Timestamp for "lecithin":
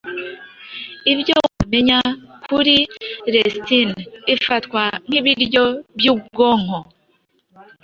3.33-3.89